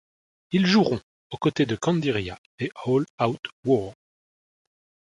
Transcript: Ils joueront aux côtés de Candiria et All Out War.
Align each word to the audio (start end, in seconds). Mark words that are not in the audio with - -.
Ils 0.51 0.65
joueront 0.65 0.99
aux 1.29 1.37
côtés 1.37 1.67
de 1.67 1.75
Candiria 1.75 2.39
et 2.57 2.71
All 2.87 3.05
Out 3.19 3.43
War. 3.65 3.93